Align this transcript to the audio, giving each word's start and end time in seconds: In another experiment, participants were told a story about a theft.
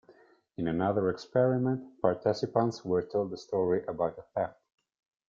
In 0.57 0.67
another 0.67 1.11
experiment, 1.11 2.01
participants 2.01 2.83
were 2.83 3.03
told 3.03 3.31
a 3.33 3.37
story 3.37 3.85
about 3.87 4.17
a 4.17 4.23
theft. 4.33 4.57